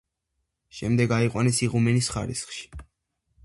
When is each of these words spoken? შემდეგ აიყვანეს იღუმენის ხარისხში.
შემდეგ 0.77 1.13
აიყვანეს 1.19 1.61
იღუმენის 1.67 2.11
ხარისხში. 2.17 2.69